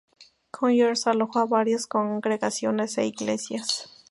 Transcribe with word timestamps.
Conyers 0.51 1.05
alojó 1.05 1.37
a 1.37 1.45
varias 1.45 1.85
congregaciones 1.85 2.97
e 2.97 3.05
iglesias. 3.05 3.87